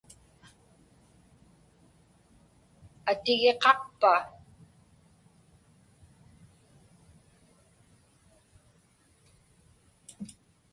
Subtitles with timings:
[3.09, 4.13] Atigiqaqpa?